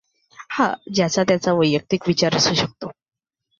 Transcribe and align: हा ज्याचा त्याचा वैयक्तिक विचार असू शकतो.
हा 0.49 0.73
ज्याचा 0.93 1.23
त्याचा 1.23 1.53
वैयक्तिक 1.53 2.07
विचार 2.07 2.35
असू 2.35 2.53
शकतो. 2.53 2.91